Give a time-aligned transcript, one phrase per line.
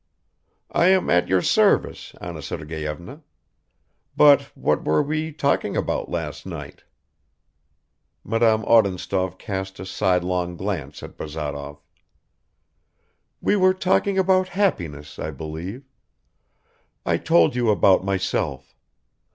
[0.71, 3.21] "I am at your service, Anna Sergeyevna.
[4.17, 6.83] But what were we talking about last night?"
[8.23, 11.81] Madame Odintsov cast a sidelong glance at Bazarov.
[13.41, 15.87] "We were talking about happiness, I believe.
[17.05, 18.73] I told you about myself.